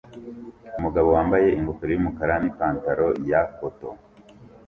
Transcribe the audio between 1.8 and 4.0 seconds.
yumukara nipantaro ya cotoon